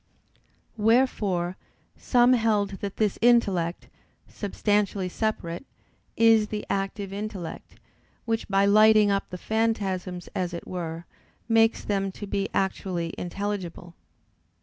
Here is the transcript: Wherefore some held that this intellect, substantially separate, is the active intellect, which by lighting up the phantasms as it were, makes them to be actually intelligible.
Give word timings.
Wherefore 0.77 1.57
some 1.95 2.33
held 2.33 2.71
that 2.79 2.97
this 2.97 3.19
intellect, 3.21 3.87
substantially 4.27 5.07
separate, 5.09 5.63
is 6.17 6.47
the 6.47 6.65
active 6.71 7.13
intellect, 7.13 7.75
which 8.25 8.47
by 8.47 8.65
lighting 8.65 9.11
up 9.11 9.29
the 9.29 9.37
phantasms 9.37 10.27
as 10.33 10.55
it 10.55 10.65
were, 10.67 11.05
makes 11.47 11.85
them 11.85 12.11
to 12.13 12.25
be 12.25 12.49
actually 12.51 13.13
intelligible. 13.15 13.93